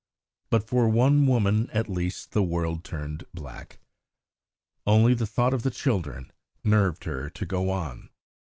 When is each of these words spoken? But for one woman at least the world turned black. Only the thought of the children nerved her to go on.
But 0.49 0.63
for 0.67 0.89
one 0.89 1.27
woman 1.27 1.69
at 1.69 1.87
least 1.87 2.31
the 2.31 2.41
world 2.41 2.83
turned 2.83 3.23
black. 3.35 3.77
Only 4.87 5.13
the 5.13 5.27
thought 5.27 5.53
of 5.53 5.61
the 5.61 5.69
children 5.69 6.31
nerved 6.63 7.03
her 7.03 7.29
to 7.29 7.45
go 7.45 7.69
on. 7.69 8.09